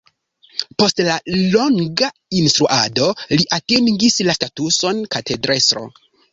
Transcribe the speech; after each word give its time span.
Post 0.83 1.01
la 1.07 1.17
longa 1.55 2.09
instruado 2.39 3.11
li 3.35 3.47
atingis 3.61 4.21
la 4.31 4.39
statuson 4.41 5.07
katedrestro. 5.19 5.89